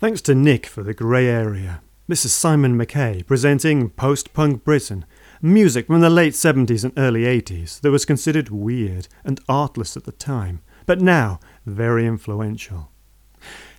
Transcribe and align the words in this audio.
Thanks 0.00 0.20
to 0.22 0.34
Nick 0.36 0.64
for 0.66 0.84
the 0.84 0.94
grey 0.94 1.26
area. 1.26 1.82
This 2.06 2.24
is 2.24 2.32
Simon 2.32 2.78
McKay 2.78 3.26
presenting 3.26 3.90
Post 3.90 4.32
Punk 4.32 4.62
Britain, 4.62 5.04
music 5.42 5.88
from 5.88 6.02
the 6.02 6.08
late 6.08 6.34
70s 6.34 6.84
and 6.84 6.92
early 6.96 7.22
80s 7.22 7.80
that 7.80 7.90
was 7.90 8.04
considered 8.04 8.48
weird 8.48 9.08
and 9.24 9.40
artless 9.48 9.96
at 9.96 10.04
the 10.04 10.12
time, 10.12 10.60
but 10.86 11.00
now 11.00 11.40
very 11.66 12.06
influential. 12.06 12.92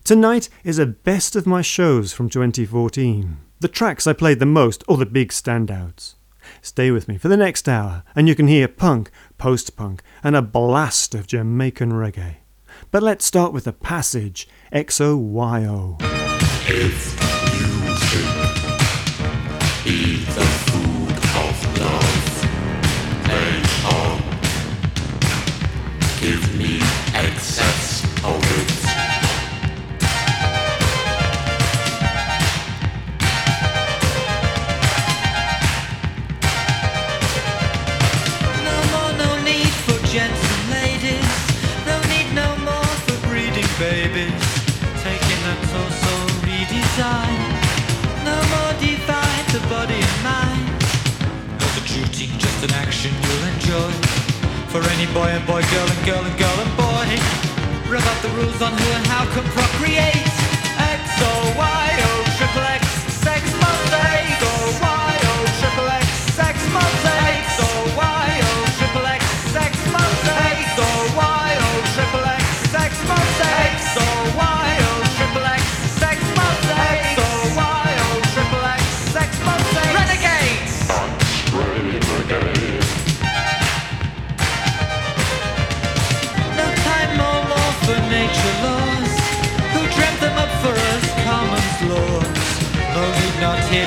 Tonight 0.03 0.49
is 0.65 0.77
a 0.77 0.85
best 0.85 1.37
of 1.37 1.47
my 1.47 1.61
shows 1.61 2.11
from 2.11 2.27
2014, 2.27 3.37
the 3.61 3.69
tracks 3.69 4.05
I 4.05 4.11
played 4.11 4.39
the 4.39 4.45
most 4.45 4.83
or 4.89 4.97
the 4.97 5.05
big 5.05 5.29
standouts. 5.29 6.15
Stay 6.61 6.91
with 6.91 7.07
me 7.07 7.17
for 7.17 7.29
the 7.29 7.37
next 7.37 7.69
hour, 7.69 8.03
and 8.13 8.27
you 8.27 8.35
can 8.35 8.49
hear 8.49 8.67
punk, 8.67 9.09
post 9.37 9.77
punk, 9.77 10.03
and 10.21 10.35
a 10.35 10.41
blast 10.41 11.15
of 11.15 11.27
Jamaican 11.27 11.93
reggae. 11.93 12.39
But 12.91 13.03
let's 13.03 13.25
start 13.25 13.53
with 13.53 13.63
the 13.63 13.73
passage 13.73 14.47
XOYO. 14.71 15.97
You'll. 53.69 53.91
For 54.73 54.81
any 54.93 55.05
boy 55.13 55.29
and 55.37 55.45
boy, 55.45 55.61
girl 55.73 55.87
and 55.93 56.01
girl 56.05 56.23
and 56.25 56.37
girl 56.37 56.57
and 56.63 56.71
boy. 56.77 57.07
Rev 57.91 58.05
up 58.11 58.19
the 58.21 58.29
rules 58.37 58.61
on 58.61 58.71
who 58.73 58.87
and 58.97 59.05
how 59.07 59.23
can 59.33 59.45
procreate. 59.53 60.38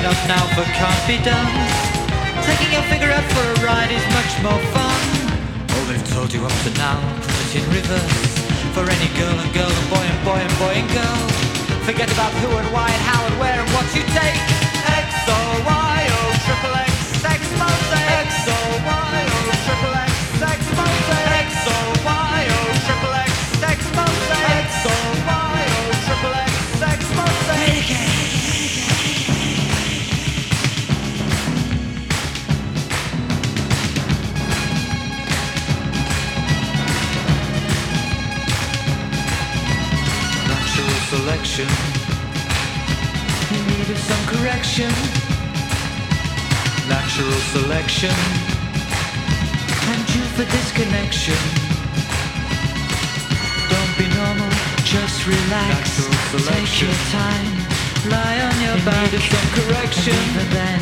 Here, 0.03 0.11
not 0.11 0.27
now, 0.27 0.45
for 0.55 0.63
can't 0.75 1.07
be 1.07 1.17
done. 1.23 1.47
Taking 2.43 2.71
your 2.71 2.83
figure 2.83 3.11
out 3.11 3.23
for 3.31 3.43
a 3.43 3.65
ride 3.65 3.91
is 3.91 4.03
much 4.13 4.31
more 4.43 4.59
fun. 4.73 4.99
All 5.75 5.85
they've 5.85 6.07
told 6.09 6.33
you 6.33 6.45
up 6.45 6.51
to 6.63 6.71
now, 6.77 6.99
put 7.21 7.55
it 7.55 7.63
in 7.63 7.69
reverse. 7.69 8.37
For 8.73 8.83
any 8.83 9.09
girl 9.17 9.37
and 9.37 9.53
girl 9.53 9.69
and 9.69 9.89
boy 9.89 10.03
and 10.03 10.25
boy 10.25 10.39
and 10.39 10.59
boy 10.59 10.73
and 10.81 10.89
girl. 10.91 11.17
Forget 11.85 12.11
about 12.11 12.31
who 12.41 12.49
and 12.57 12.73
why 12.73 12.89
and 12.89 13.03
how 13.03 13.25
and 13.25 13.39
where 13.39 13.59
and 13.59 13.69
what 13.71 13.85
you 13.95 14.03
take. 14.19 14.62
Some 44.03 44.25
correction. 44.27 44.91
Natural 46.87 47.37
selection. 47.55 48.15
And 49.91 49.99
due 50.11 50.27
for 50.35 50.45
disconnection. 50.45 51.39
Don't 53.71 53.93
be 53.97 54.07
normal, 54.19 54.51
just 54.83 55.25
relax. 55.27 56.07
Take 56.47 56.81
your 56.81 56.95
time. 57.15 57.47
Lie 58.11 58.39
on 58.47 58.55
your 58.65 58.77
back. 58.83 59.11
Need 59.11 59.19
of 59.19 59.25
some 59.31 59.49
correction. 59.57 60.13
And 60.13 60.29
even 60.31 60.49
then, 60.51 60.79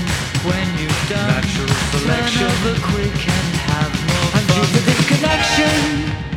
when 0.47 0.67
you've 0.79 1.03
done, 1.09 1.27
natural 1.29 1.67
selection. 1.93 2.47
Turn 2.47 2.57
over 2.57 2.75
quick 2.91 3.19
and 3.37 3.47
have 3.69 3.93
more 4.09 4.27
fun. 4.31 4.41
And 4.41 4.47
due 4.49 4.67
for 4.73 4.83
disconnection. 4.89 6.30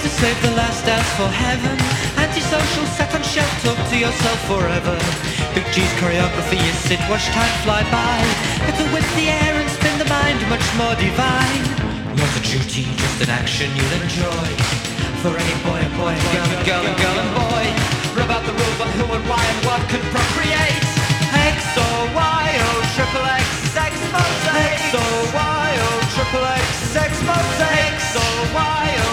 To 0.00 0.08
save 0.08 0.40
the 0.40 0.52
last 0.56 0.84
dance 0.88 1.08
for 1.20 1.28
heaven. 1.28 1.76
Antisocial, 2.16 2.86
set 2.96 3.12
on 3.12 3.22
shelf, 3.22 3.50
talk 3.60 3.76
to 3.92 3.96
yourself 4.00 4.40
forever. 4.48 4.96
Big 5.52 5.66
G's 5.76 5.92
choreography, 6.00 6.56
you 6.56 6.72
sit, 6.88 7.00
watch 7.12 7.28
time 7.36 7.54
fly 7.60 7.84
by. 7.92 8.16
Get 8.64 8.76
the 8.80 8.88
whip 8.96 9.04
the 9.12 9.28
air 9.28 9.54
and 9.60 9.68
spin 9.68 9.92
the 10.00 10.08
mind, 10.08 10.40
much 10.48 10.64
more 10.80 10.96
divine. 10.96 11.64
Not 12.16 12.32
a 12.32 12.40
duty, 12.40 12.88
just 12.96 13.18
an 13.20 13.30
action 13.30 13.68
you'll 13.76 13.96
enjoy. 14.00 14.48
For 15.20 15.36
any 15.36 15.56
boy 15.68 15.76
and 15.84 15.94
boy 16.00 16.16
and 16.16 16.26
girl 16.32 16.48
and 16.48 16.64
girl 16.64 16.84
and 16.88 16.96
girl 16.96 17.18
and 17.20 17.32
boy. 17.36 17.64
Rub 18.16 18.30
out 18.32 18.44
the 18.48 18.56
rules 18.56 18.80
on 18.80 18.90
who 18.96 19.04
and 19.04 19.24
why 19.28 19.44
and 19.44 19.60
what 19.68 19.82
can 19.92 20.00
procreate. 20.08 20.80
X 21.52 21.60
O 21.76 21.88
Y 22.16 22.46
O 22.56 22.70
triple 22.96 23.26
X 23.36 23.44
sex 23.76 23.92
mosaic. 24.16 24.80
X 24.80 24.96
O 24.96 25.04
Y 25.36 25.68
O 25.76 25.90
triple 26.16 26.46
X 26.56 26.64
sex 26.88 27.12
mosaic. 27.28 27.92
X 27.92 28.16
O 28.16 28.28
Y 28.56 28.86
O 29.04 29.09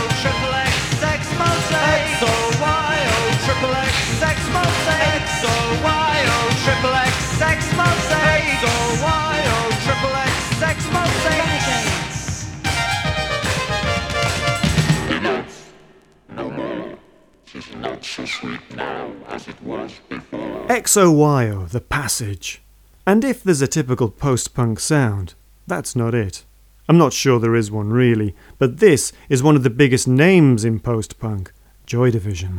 XOYO, 20.70 21.70
the 21.70 21.82
passage. 21.82 22.64
And 23.06 23.24
if 23.24 23.44
there's 23.44 23.62
a 23.62 23.68
typical 23.68 24.10
post 24.10 24.56
punk 24.56 24.80
sound, 24.80 25.36
that's 25.68 25.96
not 25.96 26.16
it. 26.16 26.46
I'm 26.90 26.98
not 26.98 27.14
sure 27.14 27.40
there 27.40 27.56
is 27.56 27.70
one 27.70 27.92
really, 27.92 28.34
but 28.58 28.80
this 28.80 29.14
is 29.30 29.44
one 29.44 29.56
of 29.56 29.62
the 29.64 29.70
biggest 29.70 30.08
names 30.08 30.66
in 30.66 30.80
post 30.80 31.20
punk 31.20 31.52
Joy 31.88 32.12
Division. 32.12 32.54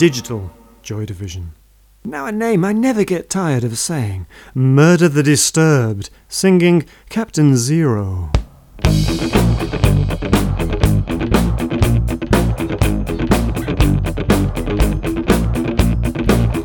Digital 0.00 0.50
Joy 0.82 1.04
Division. 1.04 1.52
Now 2.06 2.24
a 2.24 2.32
name 2.32 2.64
I 2.64 2.72
never 2.72 3.04
get 3.04 3.28
tired 3.28 3.64
of 3.64 3.76
saying 3.76 4.26
Murder 4.54 5.10
the 5.10 5.22
Disturbed, 5.22 6.08
singing 6.26 6.86
Captain 7.10 7.54
Zero. 7.54 8.30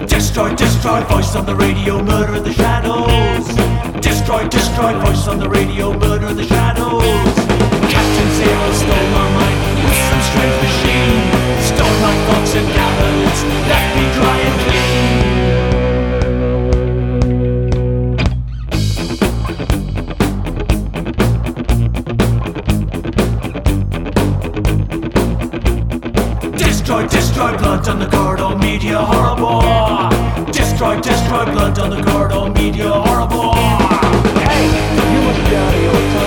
Destroy, 0.07 0.55
destroy, 0.55 1.01
voice 1.01 1.35
on 1.35 1.45
the 1.45 1.55
radio, 1.59 2.01
murder 2.01 2.39
the 2.39 2.53
shadows. 2.53 3.45
Destroy, 4.01 4.47
destroy, 4.47 4.97
voice 4.99 5.27
on 5.27 5.39
the 5.39 5.49
radio, 5.49 5.91
murder 5.91 6.33
the 6.33 6.45
shadows. 6.45 7.03
Captain 7.91 8.29
Zero 8.39 8.71
stole 8.71 9.09
my 9.11 9.27
mind 9.35 9.83
with 9.83 9.97
some 10.07 10.21
strange 10.21 10.61
machine. 10.63 11.24
Me 11.85 11.91
and. 14.11 14.65
Destroy, 26.57 27.07
destroy, 27.07 27.57
blood 27.57 27.87
on 27.87 27.99
the 27.99 28.07
Gordo 28.07 28.57
media, 28.57 28.97
horrible. 28.97 29.61
Destroy, 30.51 30.99
destroy, 31.01 31.45
blood 31.45 31.79
on 31.79 31.89
the 31.91 32.01
Gordo 32.01 32.49
media, 32.53 32.89
horrible. 32.89 33.53
Hey, 33.53 34.65
you 35.13 35.21
must 35.21 35.49
be 35.49 35.55
out 35.55 35.73
of 35.73 35.81
your 35.81 35.93
time 35.93 36.24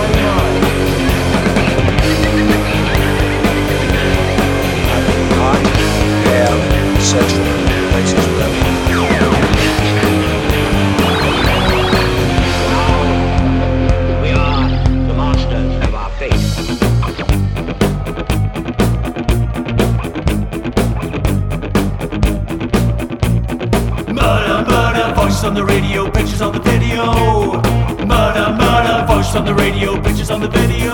pictures 30.29 30.31
on 30.31 30.41
the 30.41 30.49
video. 30.49 30.93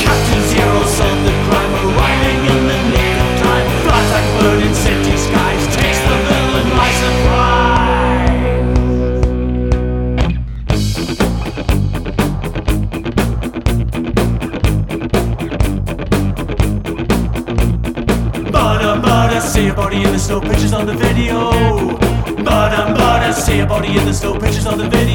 Captain 0.00 0.42
Zero 0.48 0.84
solved 0.84 1.24
the 1.26 1.32
crime, 1.46 1.72
arriving 1.84 2.40
in 2.46 2.66
the 2.68 2.78
nick 2.90 3.16
of 3.20 3.30
time. 3.42 3.66
Flies 3.84 4.10
like 4.12 4.28
bird 4.40 4.62
in 4.62 4.74
city 4.74 5.16
skies, 5.16 5.66
takes 5.76 6.00
the 6.00 6.16
villain 6.28 6.68
by 6.76 6.90
surprise. 7.02 7.60
Murder, 18.52 18.94
murder, 19.00 19.40
see 19.40 19.68
a 19.68 19.74
body 19.74 19.96
in 19.96 20.12
the 20.12 20.18
snow, 20.18 20.40
pictures 20.40 20.72
on 20.72 20.86
the 20.86 20.94
video. 20.94 21.50
Murder, 22.38 22.94
murder, 22.96 23.32
see 23.32 23.60
a 23.60 23.66
body 23.66 23.96
in 23.98 24.04
the 24.06 24.14
snow, 24.14 24.32
pictures 24.38 24.66
on 24.66 24.78
the 24.78 24.88
video. 24.88 25.09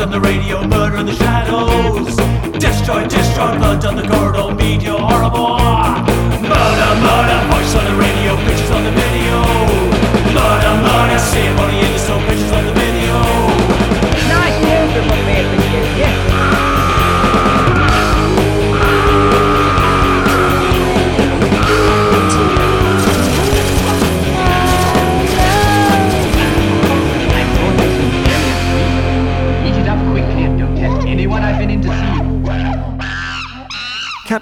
On 0.00 0.10
the 0.10 0.20
radio, 0.20 0.64
murder 0.68 0.98
in 0.98 1.06
the 1.06 1.14
shadows. 1.14 2.14
Destroy, 2.58 3.02
destroy, 3.08 3.58
blood 3.58 3.84
on 3.84 3.96
the 3.96 4.02
corridor, 4.02 4.17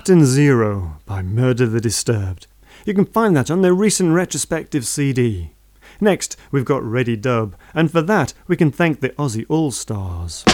Captain 0.07 0.25
Zero 0.25 0.99
by 1.05 1.21
Murder 1.21 1.67
the 1.67 1.81
Disturbed. 1.81 2.47
You 2.85 2.95
can 2.95 3.07
find 3.07 3.37
that 3.37 3.51
on 3.51 3.63
their 3.63 3.75
recent 3.75 4.15
retrospective 4.15 4.87
CD. 4.87 5.51
Next, 6.01 6.37
we've 6.53 6.65
got 6.65 6.85
Ready 6.85 7.17
Dub, 7.17 7.57
and 7.75 7.91
for 7.91 8.03
that, 8.03 8.33
we 8.47 8.57
can 8.57 8.71
thank 8.71 9.01
the 9.01 9.09
Ossie 9.19 9.47
All 9.49 9.73
Stars. 9.73 10.45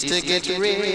Too. 0.00 0.08
Sister, 0.08 0.26
get 0.26 0.58
ready. 0.58 0.85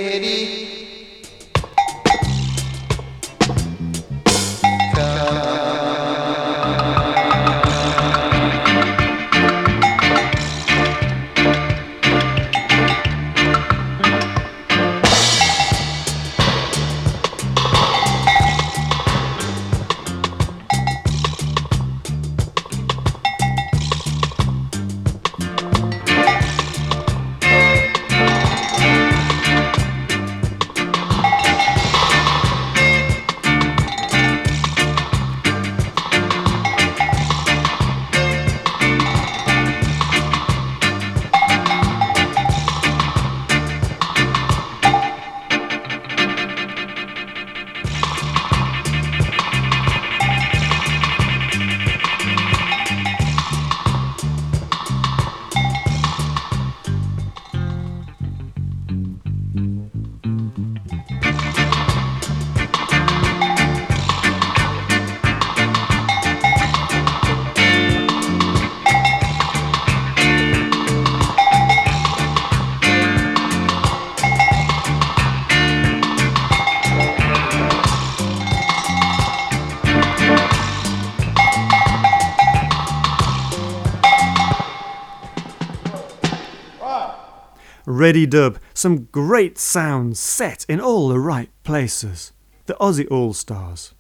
Ready 88.02 88.26
dub, 88.26 88.58
some 88.74 89.10
great 89.12 89.60
sounds 89.60 90.20
set 90.20 90.66
in 90.68 90.82
all 90.82 91.08
the 91.08 91.20
right 91.20 91.52
places. 91.64 92.32
The 92.66 92.74
Ossie 92.82 93.08
All 93.12 93.32
Stars. 93.32 93.94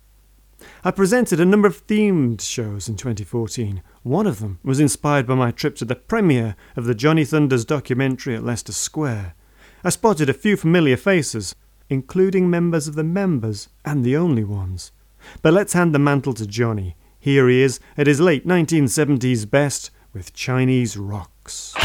I 0.83 0.89
presented 0.89 1.39
a 1.39 1.45
number 1.45 1.67
of 1.67 1.85
themed 1.85 2.41
shows 2.41 2.89
in 2.89 2.95
2014. 2.95 3.83
One 4.01 4.25
of 4.25 4.39
them 4.39 4.57
was 4.63 4.79
inspired 4.79 5.27
by 5.27 5.35
my 5.35 5.51
trip 5.51 5.75
to 5.75 5.85
the 5.85 5.93
premiere 5.93 6.55
of 6.75 6.85
the 6.85 6.95
Johnny 6.95 7.23
Thunders 7.23 7.63
documentary 7.63 8.35
at 8.35 8.43
Leicester 8.43 8.71
Square. 8.71 9.35
I 9.83 9.91
spotted 9.91 10.31
a 10.31 10.33
few 10.33 10.57
familiar 10.57 10.97
faces, 10.97 11.53
including 11.87 12.49
members 12.49 12.87
of 12.87 12.95
the 12.95 13.03
members 13.03 13.69
and 13.85 14.03
the 14.03 14.17
only 14.17 14.43
ones. 14.43 14.91
But 15.43 15.53
let's 15.53 15.73
hand 15.73 15.93
the 15.93 15.99
mantle 15.99 16.33
to 16.33 16.47
Johnny. 16.47 16.95
Here 17.19 17.47
he 17.47 17.61
is 17.61 17.79
at 17.95 18.07
his 18.07 18.19
late 18.19 18.47
1970s 18.47 19.47
best 19.47 19.91
with 20.11 20.33
Chinese 20.33 20.97
rocks. 20.97 21.75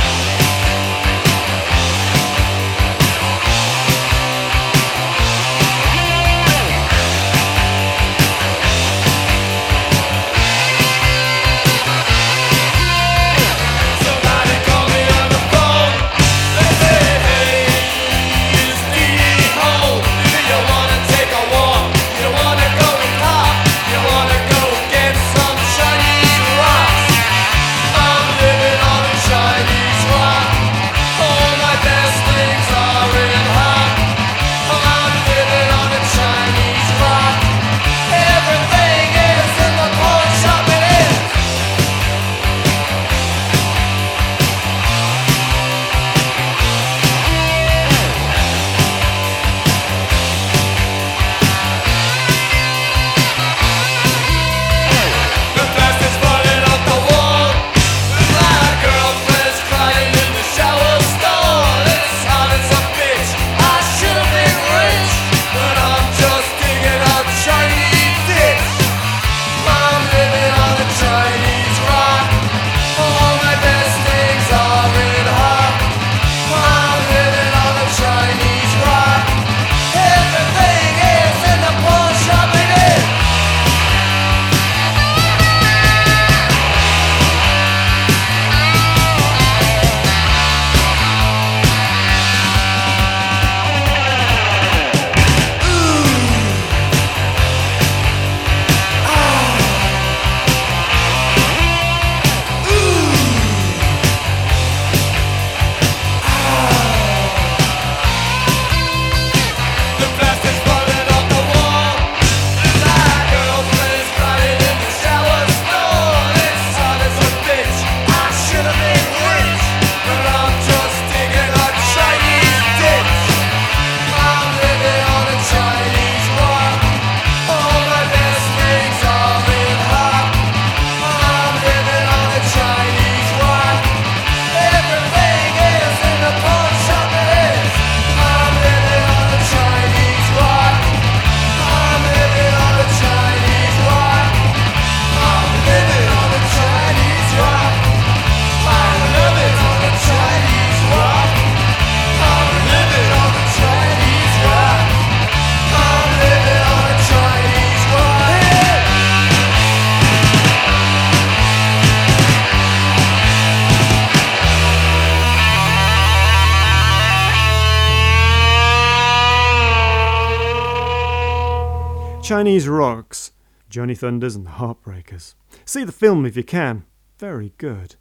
Chinese 172.37 172.69
Rocks, 172.69 173.33
Johnny 173.71 173.95
Thunders 173.95 174.37
and 174.37 174.45
the 174.45 174.51
Heartbreakers. 174.51 175.33
See 175.65 175.85
the 175.85 175.91
film 175.91 176.27
if 176.27 176.37
you 176.37 176.45
can. 176.45 176.85
Very 177.19 177.55
good. 177.57 177.97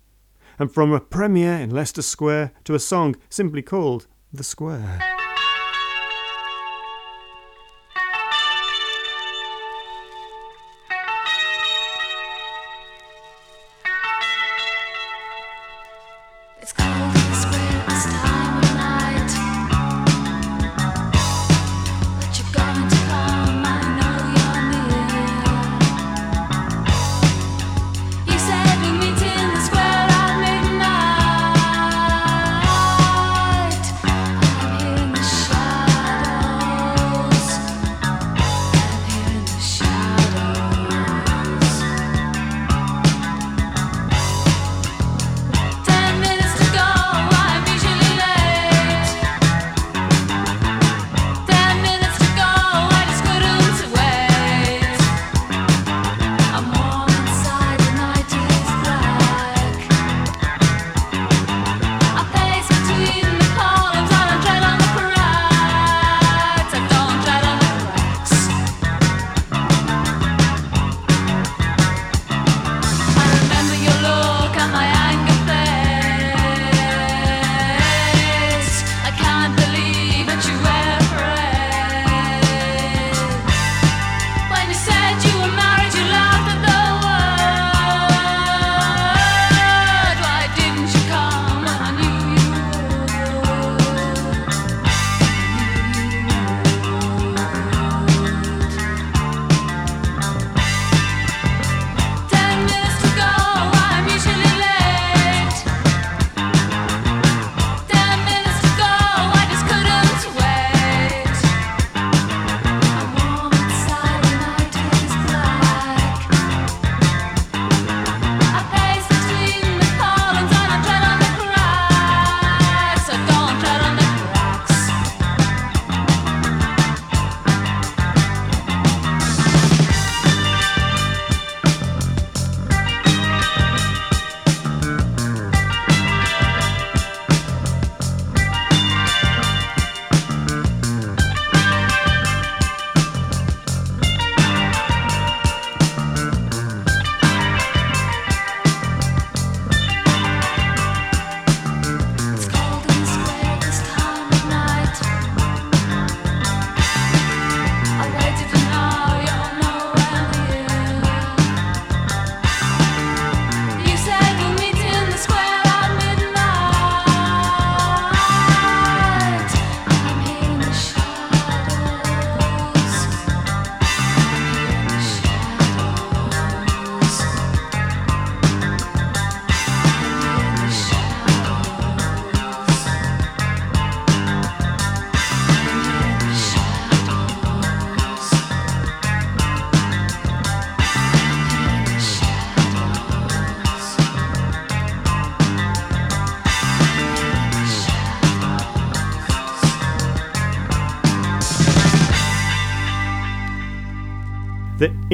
And 0.59 0.69
from 0.69 0.91
a 0.91 0.99
premiere 0.99 1.53
in 1.53 1.69
Leicester 1.69 2.01
Square 2.01 2.51
to 2.65 2.75
a 2.75 2.79
song 2.79 3.15
simply 3.29 3.61
called 3.61 4.07
The 4.33 4.43
Square. 4.43 5.14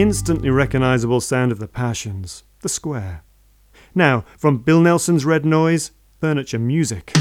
instantly 0.02 0.50
recognisable 0.50 1.22
sound 1.22 1.52
of 1.52 1.60
the 1.60 1.68
Passions, 1.68 2.44
the 2.62 2.70
square. 2.70 3.24
Now, 3.94 4.26
from 4.36 4.58
Bill 4.58 4.82
Nelson's 4.82 5.26
Red 5.26 5.46
Noise, 5.46 5.92
furniture 6.20 6.58
music. 6.58 7.14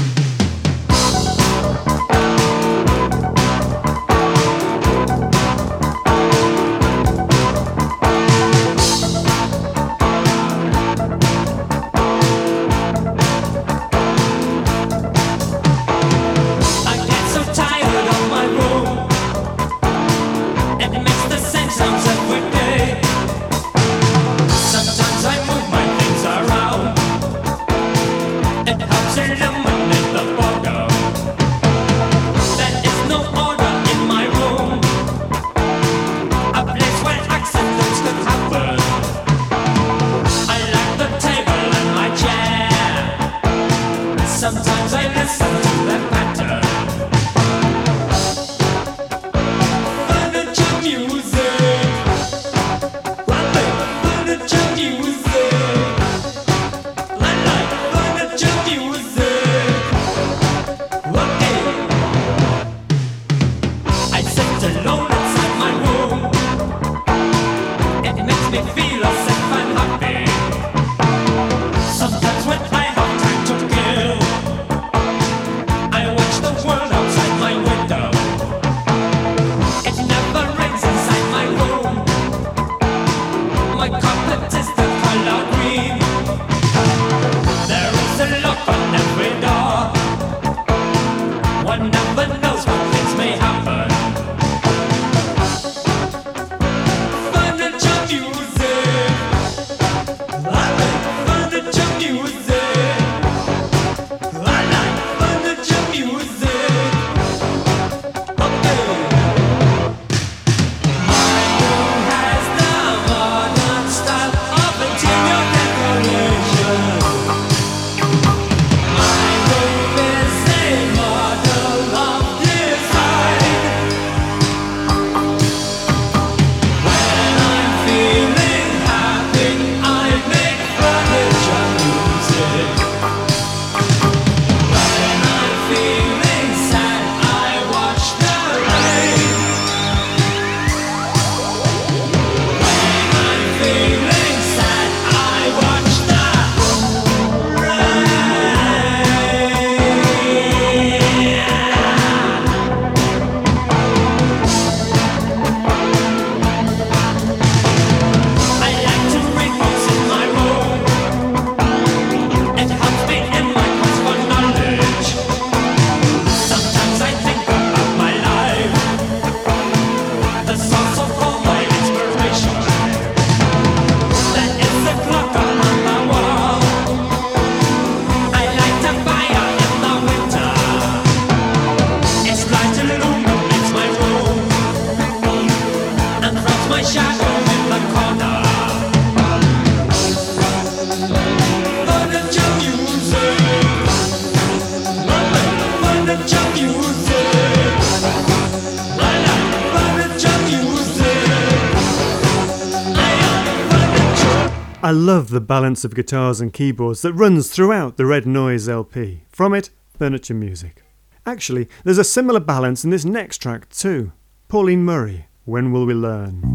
love 205.11 205.29
the 205.29 205.41
balance 205.41 205.83
of 205.83 205.93
guitars 205.93 206.39
and 206.39 206.53
keyboards 206.53 207.01
that 207.01 207.11
runs 207.11 207.49
throughout 207.49 207.97
the 207.97 208.05
Red 208.05 208.25
Noise 208.25 208.69
LP. 208.69 209.23
From 209.27 209.53
it, 209.53 209.69
furniture 209.97 210.33
music. 210.33 210.83
Actually, 211.25 211.67
there's 211.83 211.97
a 211.97 212.03
similar 212.05 212.39
balance 212.39 212.85
in 212.85 212.91
this 212.91 213.03
next 213.03 213.39
track 213.39 213.67
too. 213.67 214.13
Pauline 214.47 214.85
Murray, 214.85 215.27
When 215.43 215.73
Will 215.73 215.85
We 215.85 215.95
Learn? 215.95 216.50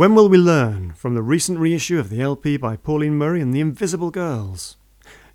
When 0.00 0.14
will 0.14 0.30
we 0.30 0.38
learn 0.38 0.94
from 0.94 1.14
the 1.14 1.20
recent 1.20 1.58
reissue 1.58 1.98
of 1.98 2.08
the 2.08 2.22
LP 2.22 2.56
by 2.56 2.74
Pauline 2.74 3.18
Murray 3.18 3.42
and 3.42 3.52
the 3.52 3.60
Invisible 3.60 4.10
Girls? 4.10 4.78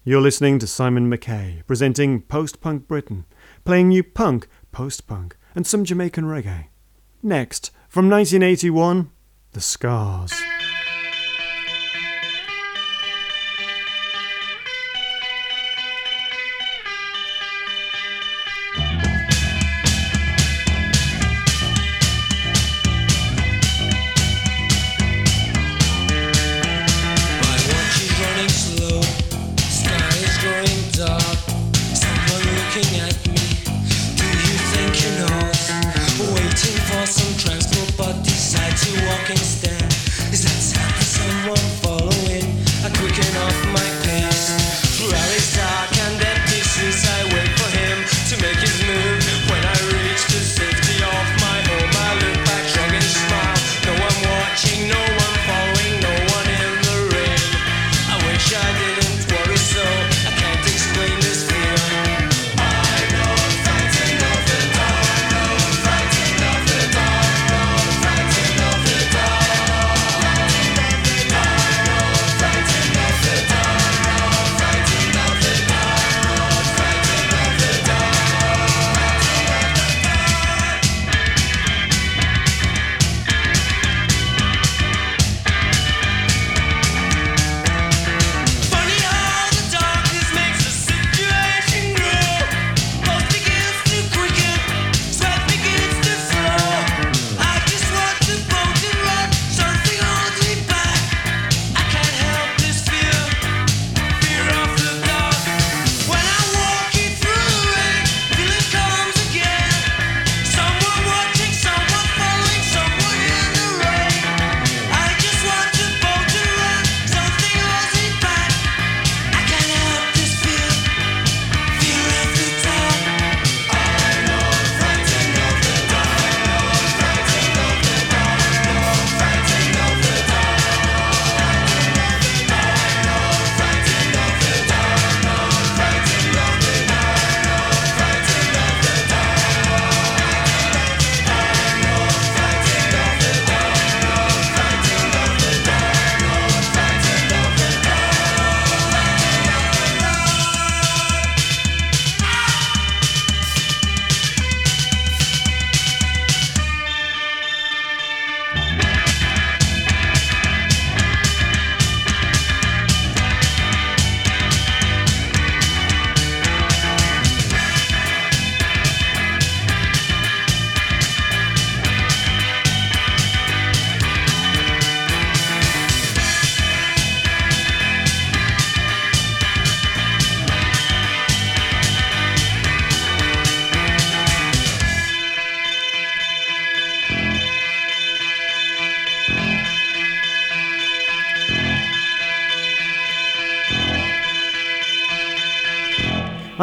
You're 0.04 0.21
listening 0.21 0.58
to 0.58 0.65
Simon 0.65 1.08
McKay, 1.08 1.63
presenting 1.67 2.23
Post 2.23 2.62
Punk 2.62 2.88
Britain, 2.88 3.25
playing 3.63 3.91
you 3.91 4.01
punk, 4.01 4.47
post 4.71 5.06
punk, 5.06 5.38
and 5.54 5.67
some 5.67 5.86
Jamaican 5.86 6.25
reggae. 6.25 6.69
Next, 7.21 7.69
from 7.88 8.10
1981, 8.10 9.12
The 9.51 9.62
Scars. 9.62 10.34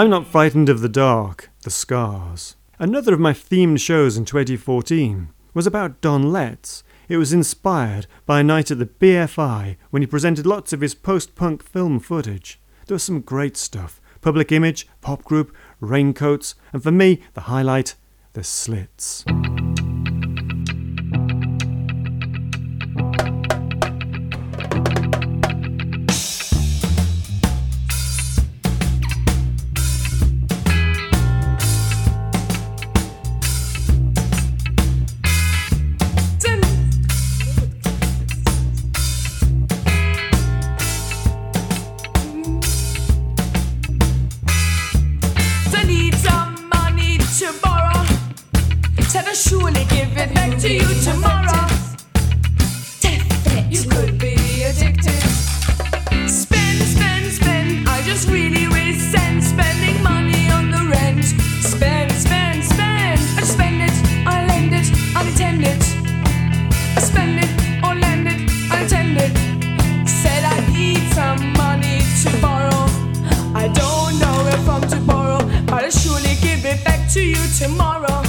I'm 0.02 0.10
Not 0.10 0.26
Frightened 0.26 0.68
of 0.68 0.80
the 0.80 0.88
Dark, 0.88 1.48
The 1.62 1.70
Scars. 1.70 2.56
Another 2.76 3.14
of 3.14 3.20
my 3.20 3.32
themed 3.32 3.78
shows 3.78 4.16
in 4.16 4.24
2014 4.24 5.28
was 5.54 5.64
about 5.64 6.00
Don 6.00 6.32
Letts. 6.32 6.82
It 7.08 7.18
was 7.18 7.32
inspired 7.32 8.08
by 8.26 8.40
a 8.40 8.42
night 8.42 8.72
at 8.72 8.80
the 8.80 8.86
BFI 8.86 9.76
when 9.90 10.02
he 10.02 10.08
presented 10.08 10.44
lots 10.44 10.72
of 10.72 10.80
his 10.80 10.96
post 10.96 11.36
punk 11.36 11.62
film 11.62 12.00
footage. 12.00 12.58
There 12.88 12.96
was 12.96 13.04
some 13.04 13.20
great 13.20 13.56
stuff 13.56 14.00
Public 14.22 14.50
Image, 14.50 14.88
Pop 15.02 15.22
Group, 15.22 15.54
Raincoats, 15.78 16.56
and 16.72 16.82
for 16.82 16.90
me, 16.90 17.22
the 17.34 17.42
highlight, 17.42 17.94
The 18.32 18.42
Slits. 18.42 19.24
Tomorrow. 77.62 78.22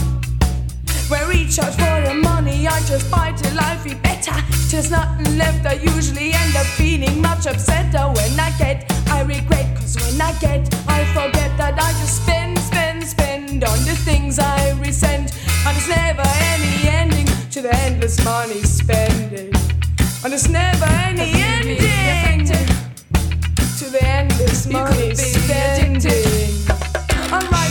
I 1.10 1.26
reach 1.28 1.58
out 1.58 1.74
for 1.74 1.98
the 2.08 2.13
money, 2.13 2.67
I 2.67 2.80
just 2.82 3.10
buy 3.10 3.32
till 3.32 3.56
life 3.56 3.84
be 3.84 3.96
better. 3.96 4.36
There's 4.69 4.91
nothing 4.91 5.38
left, 5.38 5.65
I 5.65 5.74
usually 5.74 6.34
end 6.34 6.56
up 6.56 6.67
feeling 6.78 7.19
much 7.19 7.46
upsetter. 7.52 8.06
When 8.15 8.39
I 8.39 8.52
get, 8.58 8.86
I 9.10 9.22
regret, 9.22 9.76
cause 9.78 9.96
when 9.96 10.22
I 10.22 10.34
get, 10.39 10.62
I 10.88 11.06
forget 11.17 11.52
that 11.58 11.76
I 11.82 11.89
just 12.02 12.22
spend, 12.24 12.60
spend, 12.60 13.04
spend 13.06 13.63
on 13.63 13.80
the 13.86 13.96
things 14.06 14.38
I 14.38 14.72
resent. 14.80 15.34
And 15.65 15.76
there's 15.76 15.89
never 15.89 16.28
any 16.54 16.88
ending 16.88 17.28
to 17.52 17.62
the 17.62 17.76
endless 17.88 18.24
money 18.24 18.62
spending. 18.62 19.52
And 20.24 20.32
there's 20.32 20.50
never 20.50 20.86
any 21.10 21.32
ending 21.41 22.68
to 23.80 23.86
the 23.89 24.03
endless 24.03 24.68
money 24.68 25.16
spending. 25.16 26.53
I 27.32 27.62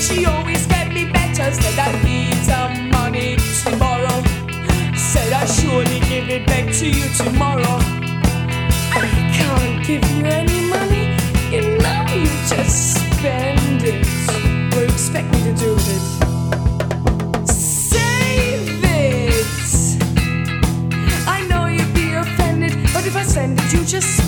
she 0.00 0.24
always 0.24 0.66
get 0.66 0.92
me 0.92 1.04
better. 1.04 1.52
Said 1.52 1.78
I 1.78 1.92
need 2.02 2.34
some 2.36 2.90
money 2.90 3.36
to 3.36 3.76
borrow. 3.76 4.22
Said 4.96 5.32
I 5.32 5.44
surely 5.44 6.00
give 6.08 6.28
it 6.30 6.46
back 6.46 6.72
to 6.78 6.86
you 6.88 7.06
tomorrow. 7.16 7.78
I 8.92 9.06
can't 9.36 9.86
give 9.86 10.04
you 10.16 10.24
any 10.24 10.60
money, 10.68 11.16
you 11.52 11.78
know 11.78 12.04
you 12.14 12.30
just 12.48 12.96
spend 12.96 13.82
it. 13.82 14.06
You 14.74 14.84
expect 14.84 15.30
me 15.32 15.42
to 15.44 15.54
do? 15.54 15.78
Save 17.46 18.84
it. 18.84 19.46
I 21.26 21.46
know 21.48 21.66
you'd 21.66 21.94
be 21.94 22.14
offended, 22.14 22.72
but 22.94 23.06
if 23.06 23.16
I 23.16 23.22
send 23.22 23.60
it, 23.60 23.72
you 23.72 23.84
just 23.84 24.19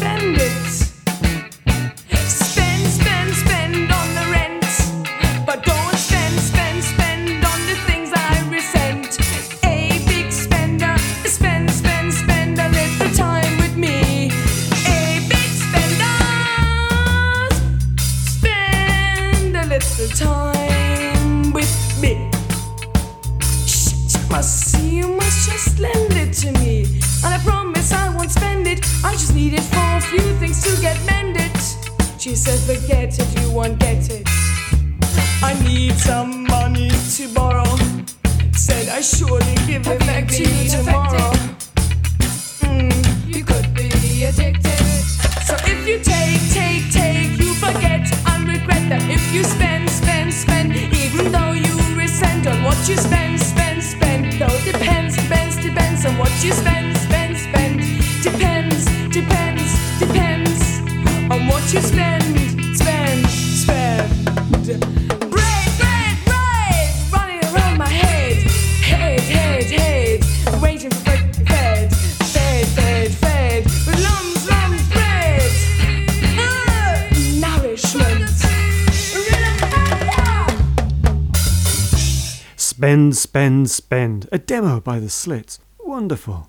Spend, 83.03 83.17
spend, 83.17 83.69
spend. 83.69 84.29
A 84.31 84.39
demo 84.39 84.79
by 84.79 85.01
the 85.01 85.11
Slits. 85.11 85.59
Wonderful. 85.81 86.49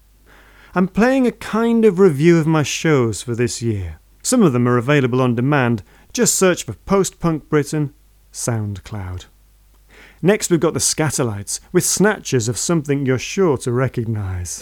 I'm 0.75 0.87
playing 0.87 1.25
a 1.25 1.31
kind 1.31 1.83
of 1.83 1.97
review 1.97 2.37
of 2.37 2.45
my 2.45 2.61
shows 2.61 3.23
for 3.23 3.33
this 3.33 3.63
year. 3.63 3.99
Some 4.21 4.43
of 4.43 4.53
them 4.53 4.67
are 4.67 4.77
available 4.77 5.19
on 5.19 5.33
demand. 5.33 5.81
Just 6.13 6.35
search 6.35 6.63
for 6.63 6.73
Post 6.73 7.19
Punk 7.19 7.49
Britain, 7.49 7.95
SoundCloud. 8.31 9.25
Next, 10.21 10.51
we've 10.51 10.59
got 10.59 10.75
the 10.75 10.79
Skatalites 10.79 11.59
with 11.71 11.83
snatches 11.83 12.47
of 12.47 12.59
something 12.59 13.03
you're 13.03 13.17
sure 13.17 13.57
to 13.57 13.71
recognise. 13.71 14.61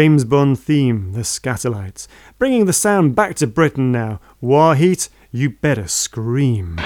James 0.00 0.24
Bond 0.24 0.58
theme, 0.58 1.12
The 1.12 1.20
Skatalites. 1.20 2.08
Bringing 2.38 2.64
the 2.64 2.72
sound 2.72 3.14
back 3.14 3.34
to 3.34 3.46
Britain 3.46 3.92
now. 3.92 4.18
Wah! 4.40 4.72
Heat, 4.72 5.10
you 5.30 5.50
better 5.50 5.88
scream. 5.88 6.80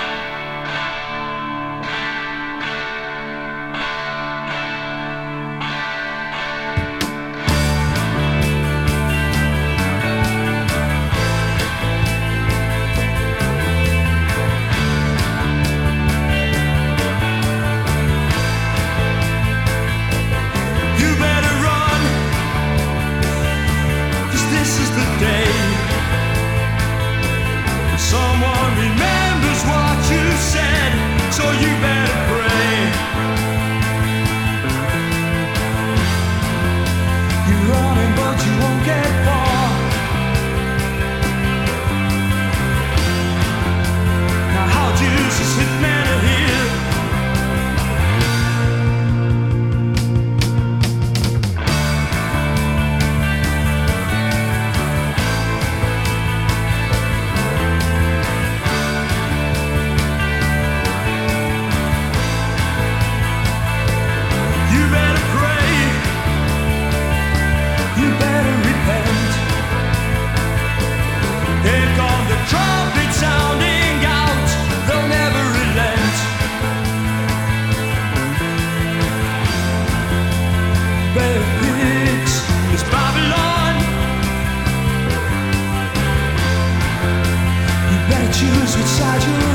choose 88.44 88.76
which 88.76 88.86
side 88.86 89.22
you're 89.22 89.53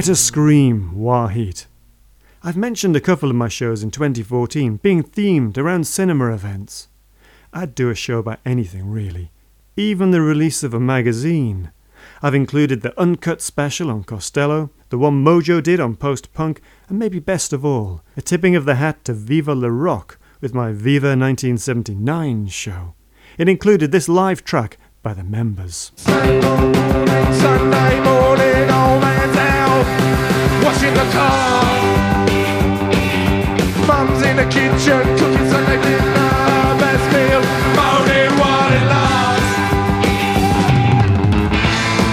Better 0.00 0.14
Scream, 0.14 0.94
Wah! 0.94 1.26
Heat. 1.26 1.66
I've 2.42 2.56
mentioned 2.56 2.96
a 2.96 3.02
couple 3.02 3.28
of 3.28 3.36
my 3.36 3.48
shows 3.48 3.82
in 3.82 3.90
2014 3.90 4.78
being 4.78 5.02
themed 5.02 5.58
around 5.58 5.86
cinema 5.86 6.32
events. 6.32 6.88
I'd 7.52 7.74
do 7.74 7.90
a 7.90 7.94
show 7.94 8.16
about 8.16 8.40
anything, 8.46 8.90
really, 8.90 9.30
even 9.76 10.10
the 10.10 10.22
release 10.22 10.62
of 10.62 10.72
a 10.72 10.80
magazine. 10.80 11.70
I've 12.22 12.34
included 12.34 12.80
the 12.80 12.98
Uncut 12.98 13.42
special 13.42 13.90
on 13.90 14.04
Costello, 14.04 14.70
the 14.88 14.96
one 14.96 15.22
Mojo 15.22 15.62
did 15.62 15.80
on 15.80 15.96
post 15.96 16.32
punk, 16.32 16.62
and 16.88 16.98
maybe 16.98 17.18
best 17.18 17.52
of 17.52 17.62
all, 17.62 18.00
a 18.16 18.22
tipping 18.22 18.56
of 18.56 18.64
the 18.64 18.76
hat 18.76 19.04
to 19.04 19.12
Vive 19.12 19.48
Le 19.48 19.70
Rock 19.70 20.18
with 20.40 20.54
my 20.54 20.72
Viva 20.72 21.08
1979 21.08 22.46
show. 22.46 22.94
It 23.36 23.50
included 23.50 23.92
this 23.92 24.08
live 24.08 24.44
track 24.44 24.78
by 25.02 25.12
the 25.12 25.24
members. 25.24 25.92
Sunday 25.98 28.00
morning, 28.00 28.70
out, 30.80 30.86
washing 30.86 30.94
the 30.94 31.06
car. 31.12 31.60
Mum's 33.86 34.22
in 34.22 34.36
the 34.36 34.44
kitchen, 34.44 35.02
cooking 35.18 35.48
Sunday 35.50 35.80
dinner, 35.82 36.30
best 36.78 37.06
meal, 37.12 37.42
moaning 37.76 38.32
what 38.38 38.72
it 38.72 38.84
loves. 38.88 39.48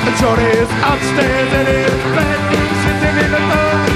And 0.05 0.15
Johnny's 0.17 0.71
upstairs 0.83 1.51
in 1.53 1.65
his 1.67 1.95
bedroom, 2.15 2.71
sitting 2.83 3.17
in 3.23 3.31
the 3.31 3.41
dark. 3.51 3.91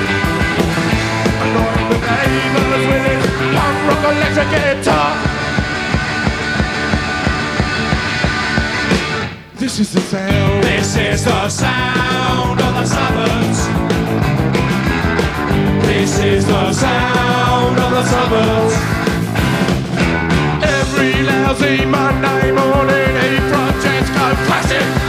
Annoying 1.42 1.88
the 1.90 1.98
neighbours 2.08 2.86
with 2.88 3.06
his 3.10 3.26
punk 3.56 3.78
rock 3.88 4.04
electric 4.14 4.50
guitar. 4.52 5.12
This 9.56 9.80
is 9.80 9.92
the 9.94 10.02
sound. 10.02 10.64
This 10.64 10.96
is 10.98 11.24
the 11.26 11.50
sound 11.50 12.60
of 12.62 12.74
the 12.74 12.86
suburbs. 12.86 13.91
This 16.12 16.43
is 16.43 16.45
the 16.45 16.74
sound 16.74 17.80
of 17.80 17.91
the 17.91 18.03
suburbs. 18.03 18.76
Every 20.62 21.24
lousy 21.24 21.86
Monday 21.86 22.51
morning, 22.51 23.16
he 23.16 23.39
projects 23.49 24.09
go 24.09 24.36
classic 24.45 25.01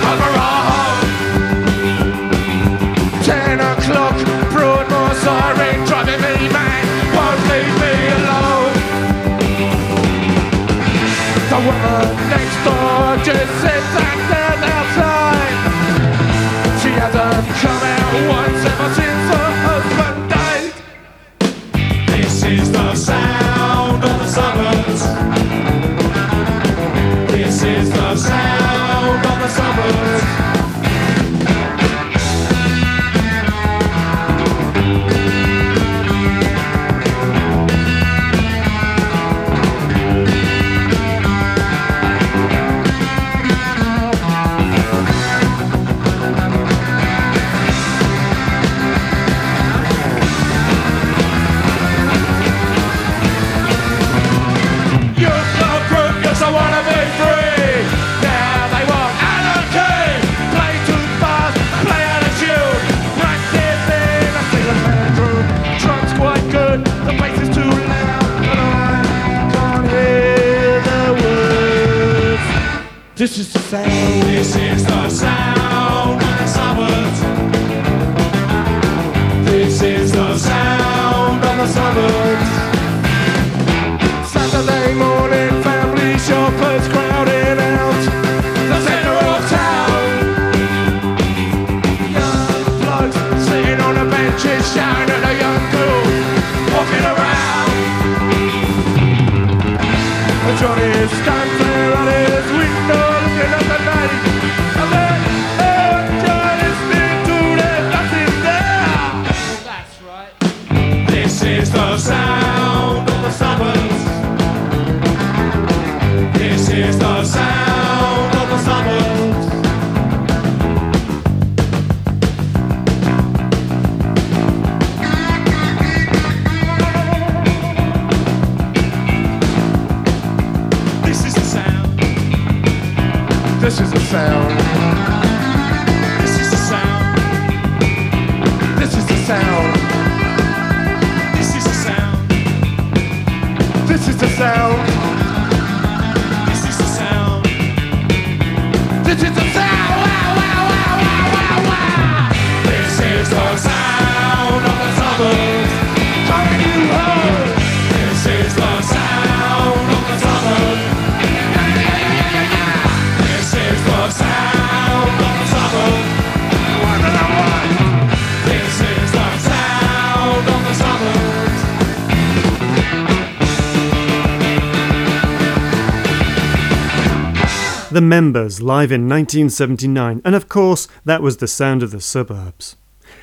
The 177.92 178.00
Members 178.00 178.62
live 178.62 178.90
in 178.90 179.06
1979, 179.06 180.22
and 180.24 180.34
of 180.34 180.48
course, 180.48 180.88
that 181.04 181.20
was 181.20 181.36
the 181.36 181.46
sound 181.46 181.82
of 181.82 181.90
the 181.90 182.00
suburbs. 182.00 182.74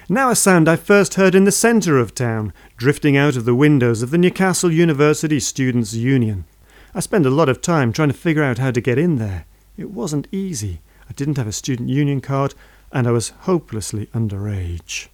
Now, 0.07 0.29
a 0.29 0.35
sound 0.35 0.69
I 0.69 0.75
first 0.75 1.15
heard 1.15 1.33
in 1.33 1.45
the 1.45 1.51
centre 1.51 1.97
of 1.97 2.13
town, 2.13 2.53
drifting 2.77 3.17
out 3.17 3.35
of 3.35 3.45
the 3.45 3.55
windows 3.55 4.03
of 4.03 4.11
the 4.11 4.17
Newcastle 4.19 4.71
University 4.71 5.39
Students' 5.39 5.95
Union. 5.95 6.45
I 6.93 6.99
spent 6.99 7.25
a 7.25 7.31
lot 7.31 7.49
of 7.49 7.63
time 7.63 7.91
trying 7.91 8.09
to 8.09 8.13
figure 8.13 8.43
out 8.43 8.59
how 8.59 8.69
to 8.69 8.79
get 8.79 8.99
in 8.99 9.15
there. 9.15 9.45
It 9.75 9.89
wasn't 9.89 10.27
easy. 10.31 10.81
I 11.09 11.13
didn't 11.13 11.37
have 11.37 11.47
a 11.47 11.51
student 11.51 11.89
union 11.89 12.21
card, 12.21 12.53
and 12.91 13.07
I 13.07 13.11
was 13.11 13.29
hopelessly 13.29 14.05
underage. 14.13 15.07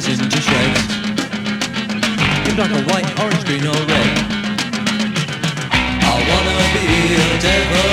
this 0.00 0.14
isn't 0.14 0.30
just 0.30 0.48
shreds. 0.48 0.80
In 2.48 2.56
black 2.56 2.72
or 2.72 2.82
white, 2.88 3.08
orange, 3.20 3.44
green 3.44 3.66
or 3.66 3.80
red. 3.84 4.10
I 6.00 6.14
wanna 6.28 6.56
be 6.72 6.84
a 7.20 7.38
devil. 7.44 7.88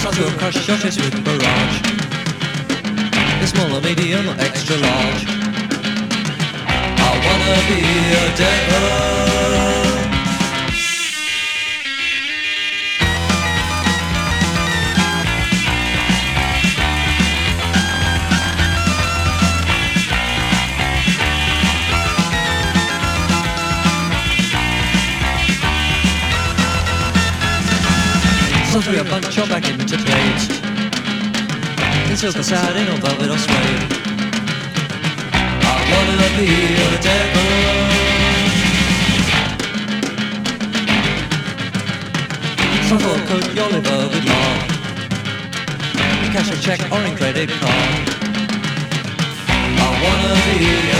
Stars 0.00 0.18
will 0.18 0.34
crush 0.38 0.66
your 0.66 0.78
chest 0.78 0.98
with 0.98 1.24
barrage. 1.24 1.76
The 3.40 3.46
smaller, 3.46 3.80
medium 3.80 4.28
or 4.28 4.36
extra 4.40 4.76
large. 4.76 5.22
I 6.98 7.10
wanna 7.24 7.56
be 7.68 7.80
a 8.18 8.36
devil. 8.36 9.63
So 28.74 28.90
we 28.90 28.98
a 28.98 29.04
bunch 29.04 29.38
of 29.38 29.48
back 29.48 29.68
into 29.70 29.96
trades 29.96 30.48
In 32.10 32.16
silk 32.16 32.34
or 32.34 32.42
satin 32.42 32.88
or 32.88 32.98
velvet 32.98 33.30
or 33.30 33.38
suede 33.38 33.86
I 35.62 35.74
wanna 35.92 36.28
be 36.34 36.50
a 36.82 36.98
devil. 37.06 37.50
So 42.88 42.94
a 42.96 43.14
coat 43.28 43.46
your 43.54 43.68
liver 43.68 44.08
with 44.08 44.26
lard 44.26 44.60
In 46.24 46.32
cash 46.32 46.50
or 46.50 46.58
check 46.60 46.80
or 46.90 47.00
in 47.06 47.16
credit 47.16 47.50
card. 47.50 48.08
I 49.78 49.88
wanna 50.02 50.34
be 50.58 50.93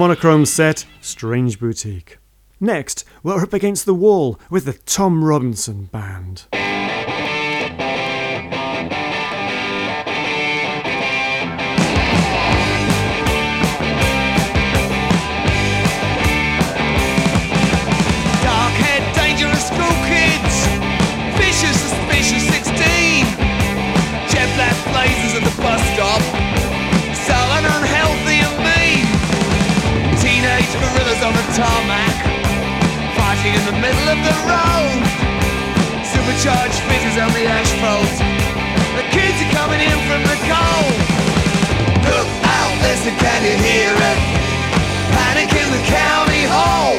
monochrome 0.00 0.46
set, 0.46 0.86
Strange 1.02 1.60
Boutique. 1.60 2.16
Next, 2.58 3.04
we're 3.22 3.42
up 3.42 3.52
against 3.52 3.84
the 3.84 3.92
wall 3.92 4.40
with 4.48 4.64
the 4.64 4.72
Tom 4.72 5.22
Robinson 5.22 5.90
Band. 5.92 6.46
Tarmac. 31.56 32.14
Fighting 33.18 33.54
in 33.58 33.64
the 33.66 33.76
middle 33.82 34.06
of 34.14 34.18
the 34.22 34.34
road. 34.46 35.02
Supercharged 36.06 36.78
fizzes 36.86 37.16
on 37.18 37.30
the 37.34 37.44
asphalt. 37.46 38.14
The 38.94 39.04
kids 39.10 39.38
are 39.42 39.52
coming 39.58 39.80
in 39.82 39.98
from 40.06 40.22
the 40.30 40.38
cold. 40.46 40.98
Look 42.06 42.30
out, 42.46 42.74
listen, 42.86 43.14
can 43.18 43.40
you 43.42 43.56
hear 43.58 43.90
it? 43.90 44.18
Panic 45.16 45.50
in 45.50 45.68
the 45.74 45.82
county 45.90 46.44
hall. 46.46 46.94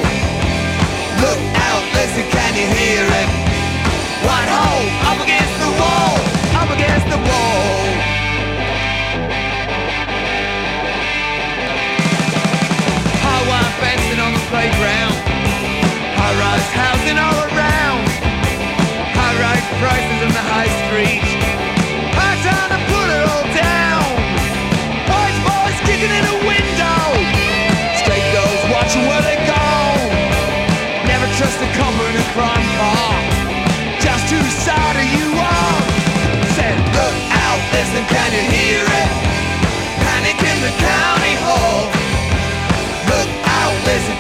Look 1.24 1.42
out, 1.68 1.84
listen, 1.96 2.26
can 2.32 2.52
you 2.56 2.68
hear 2.68 3.06
it? 3.08 3.30
White 4.28 4.52
hole, 4.52 4.88
up 5.12 5.20
against 5.24 5.56
the 5.64 5.72
wall, 5.80 6.16
up 6.60 6.70
against 6.76 7.08
the 7.08 7.20
wall. 7.30 7.91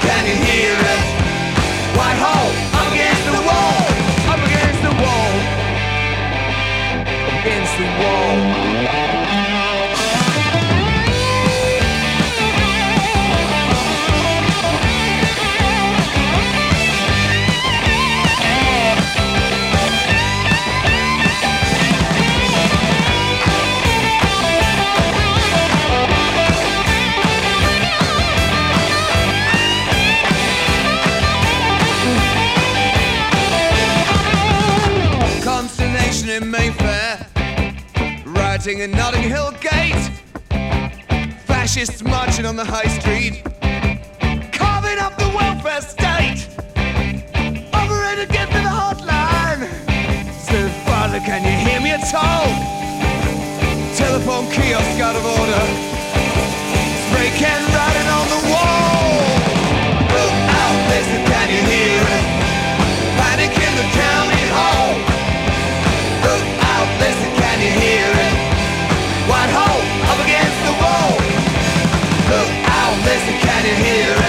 Can 0.02 0.26
you 0.26 0.46
hear 0.46 0.76
it? 0.78 1.01
Wall. 8.02 8.51
Rioting 38.62 38.84
in 38.84 38.92
Notting 38.92 39.24
Hill 39.24 39.52
Gate, 39.60 40.12
fascists 41.46 42.04
marching 42.04 42.46
on 42.46 42.56
the 42.56 42.66
high 42.66 42.88
street, 43.00 43.44
carving 44.52 45.00
up 45.00 45.18
the 45.18 45.30
welfare 45.30 45.82
state. 45.82 46.48
Operator, 47.74 48.32
get 48.32 48.48
to 48.50 48.62
the 48.62 48.70
hotline. 48.70 49.68
Said, 50.34 50.72
Father, 50.86 51.20
can 51.20 51.44
you 51.44 51.70
hear 51.70 51.82
me 51.82 51.92
at 51.92 52.14
all? 52.14 52.48
Telephone 53.96 54.46
kiosk 54.52 55.00
out 55.00 55.16
of 55.16 55.26
order. 55.26 55.64
Spray 57.08 57.30
can 57.38 57.81
hear 73.76 74.21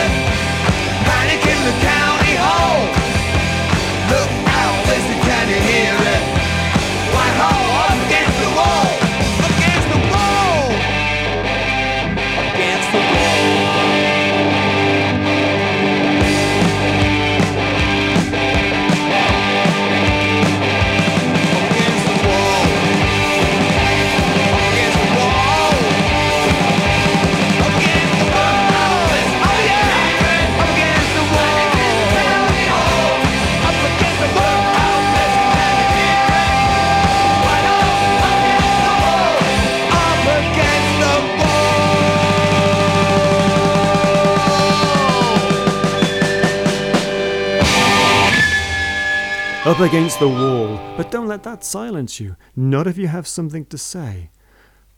up 49.72 49.80
against 49.80 50.18
the 50.18 50.28
wall, 50.28 50.78
but 50.98 51.10
don't 51.10 51.26
let 51.26 51.42
that 51.44 51.64
silence 51.64 52.20
you, 52.20 52.36
not 52.54 52.86
if 52.86 52.98
you 52.98 53.06
have 53.06 53.26
something 53.26 53.64
to 53.64 53.78
say. 53.78 54.28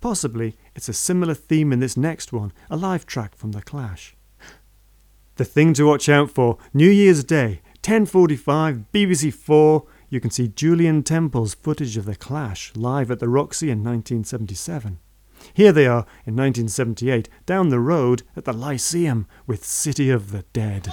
Possibly 0.00 0.56
it's 0.74 0.88
a 0.88 0.92
similar 0.92 1.32
theme 1.32 1.72
in 1.72 1.78
this 1.78 1.96
next 1.96 2.32
one, 2.32 2.52
a 2.68 2.76
live 2.76 3.06
track 3.06 3.36
from 3.36 3.52
The 3.52 3.62
Clash. 3.62 4.16
The 5.36 5.44
thing 5.44 5.74
to 5.74 5.84
watch 5.84 6.08
out 6.08 6.28
for, 6.28 6.58
New 6.72 6.90
Year's 6.90 7.22
Day, 7.22 7.60
10:45, 7.82 8.86
BBC 8.92 9.32
4. 9.32 9.84
You 10.08 10.18
can 10.18 10.32
see 10.32 10.48
Julien 10.48 11.04
Temple's 11.04 11.54
footage 11.54 11.96
of 11.96 12.04
The 12.04 12.16
Clash 12.16 12.72
live 12.74 13.12
at 13.12 13.20
the 13.20 13.28
Roxy 13.28 13.70
in 13.70 13.84
1977. 13.84 14.98
Here 15.52 15.70
they 15.70 15.86
are 15.86 16.04
in 16.26 16.34
1978, 16.34 17.28
down 17.46 17.68
the 17.68 17.78
road 17.78 18.24
at 18.34 18.44
the 18.44 18.52
Lyceum 18.52 19.28
with 19.46 19.64
City 19.64 20.10
of 20.10 20.32
the 20.32 20.42
Dead. 20.52 20.92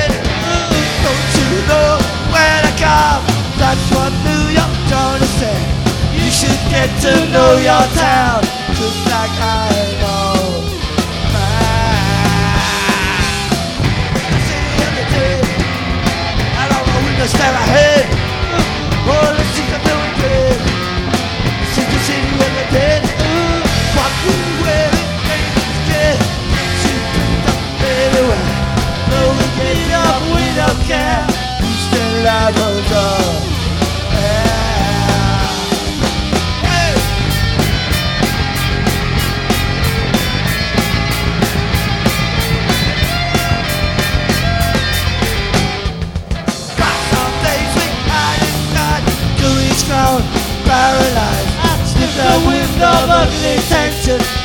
Know 1.69 1.97
where 2.33 2.61
to 2.65 2.73
come. 2.79 3.21
That's 3.61 3.85
what 3.93 4.11
New 4.25 4.41
to 5.21 5.27
say. 5.39 5.59
You 6.13 6.29
should 6.29 6.61
get 6.69 6.89
to 7.01 7.13
know 7.33 7.57
your 7.57 7.85
town 7.97 8.41
Just 8.79 9.01
like 9.11 9.35
I 9.39 9.69
know. 10.01 10.33
Mine. 11.33 12.01
City 14.47 14.75
of 14.87 14.91
the 14.97 15.05
dead 15.13 15.43
Out 16.61 16.71
on 16.77 16.83
the 16.87 16.99
window 17.05 17.27
stare 17.27 17.57
ahead 17.65 18.05
Oh, 19.13 19.40
still 32.21 32.31
have 32.31 32.55
a 32.55 32.89
dog. 32.89 33.47
Paralyzed, 50.63 51.87
slip 51.87 52.11
the 52.15 52.43
wind 52.47 52.81
of 52.81 53.09
ugly 53.09 53.55
tension. 53.67 54.40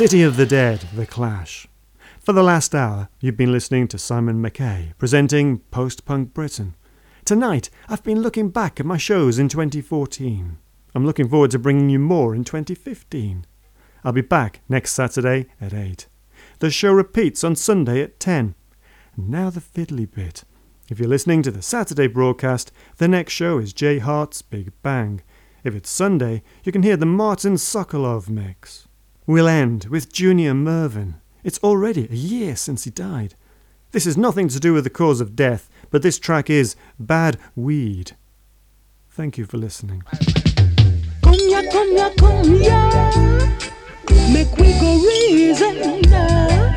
City 0.00 0.22
of 0.22 0.38
the 0.38 0.46
Dead, 0.46 0.80
The 0.94 1.04
Clash. 1.04 1.68
For 2.20 2.32
the 2.32 2.42
last 2.42 2.74
hour, 2.74 3.10
you've 3.20 3.36
been 3.36 3.52
listening 3.52 3.86
to 3.88 3.98
Simon 3.98 4.42
McKay 4.42 4.96
presenting 4.96 5.58
Post 5.70 6.06
Punk 6.06 6.32
Britain. 6.32 6.74
Tonight, 7.26 7.68
I've 7.86 8.02
been 8.02 8.22
looking 8.22 8.48
back 8.48 8.80
at 8.80 8.86
my 8.86 8.96
shows 8.96 9.38
in 9.38 9.50
2014. 9.50 10.56
I'm 10.94 11.04
looking 11.04 11.28
forward 11.28 11.50
to 11.50 11.58
bringing 11.58 11.90
you 11.90 11.98
more 11.98 12.34
in 12.34 12.44
2015. 12.44 13.44
I'll 14.02 14.12
be 14.12 14.22
back 14.22 14.62
next 14.70 14.94
Saturday 14.94 15.48
at 15.60 15.74
8. 15.74 16.06
The 16.60 16.70
show 16.70 16.94
repeats 16.94 17.44
on 17.44 17.54
Sunday 17.54 18.00
at 18.00 18.18
10. 18.18 18.54
And 19.16 19.28
now 19.28 19.50
the 19.50 19.60
fiddly 19.60 20.10
bit. 20.10 20.44
If 20.88 20.98
you're 20.98 21.10
listening 21.10 21.42
to 21.42 21.50
the 21.50 21.60
Saturday 21.60 22.06
broadcast, 22.06 22.72
the 22.96 23.06
next 23.06 23.34
show 23.34 23.58
is 23.58 23.74
Jay 23.74 23.98
Hart's 23.98 24.40
Big 24.40 24.72
Bang. 24.82 25.20
If 25.62 25.74
it's 25.74 25.90
Sunday, 25.90 26.42
you 26.64 26.72
can 26.72 26.84
hear 26.84 26.96
the 26.96 27.04
Martin 27.04 27.56
Sokolov 27.56 28.30
mix. 28.30 28.86
We'll 29.30 29.46
end 29.46 29.84
with 29.84 30.12
Junior 30.12 30.54
Murvin. 30.54 31.14
It's 31.44 31.60
already 31.60 32.08
a 32.10 32.16
year 32.16 32.56
since 32.56 32.82
he 32.82 32.90
died. 32.90 33.36
This 33.92 34.04
has 34.06 34.16
nothing 34.16 34.48
to 34.48 34.58
do 34.58 34.72
with 34.72 34.82
the 34.82 34.90
cause 34.90 35.20
of 35.20 35.36
death, 35.36 35.70
but 35.88 36.02
this 36.02 36.18
track 36.18 36.50
is 36.50 36.74
Bad 36.98 37.38
Weed. 37.54 38.16
Thank 39.08 39.38
you 39.38 39.44
for 39.44 39.56
listening. 39.56 40.02
Ya, 41.22 41.62
come 41.70 41.94
ya. 41.94 42.10
Make 44.32 44.50
we 44.56 44.72
go 44.80 44.98
reason 44.98 46.00
now. 46.10 46.74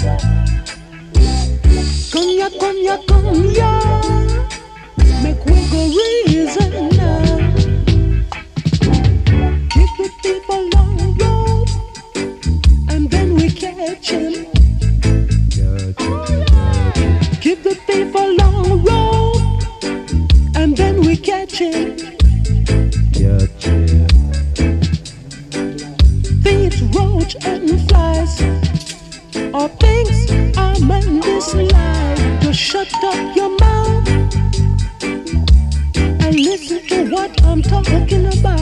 Ya, 2.13 2.49
come 3.07 3.51
ya. 3.51 4.01
Make 5.23 5.43
we 5.43 5.57
go 5.71 5.89
reason 5.89 6.92
we 21.59 21.95
catch 23.13 23.67
'em. 23.67 24.07
Thieves, 26.43 26.81
roach, 26.95 27.35
and 27.45 27.69
flies 27.87 28.41
are 29.53 29.69
things 29.83 30.19
life. 31.53 32.39
To 32.41 32.53
shut 32.53 32.91
up 33.03 33.35
your 33.35 33.51
mouth 33.59 34.07
and 36.23 36.35
listen 36.39 36.79
to 36.89 37.09
what 37.11 37.31
I'm 37.43 37.61
talking 37.61 38.25
about. 38.25 38.52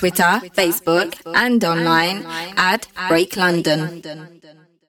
Twitter, 0.00 0.40
Facebook, 0.56 1.12
and 1.34 1.62
online 1.62 2.24
at 2.56 2.88
Break 3.08 3.36
London. 3.36 3.99